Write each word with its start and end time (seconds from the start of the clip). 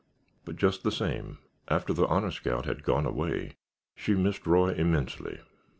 But 0.45 0.55
just 0.55 0.81
the 0.81 0.91
same, 0.91 1.37
after 1.67 1.93
the 1.93 2.07
Honor 2.07 2.31
Scout 2.31 2.65
had 2.65 2.81
gone 2.81 3.05
away, 3.05 3.55
she 3.95 4.15
missed 4.15 4.47
Roy 4.47 4.69
immensely. 4.73 5.41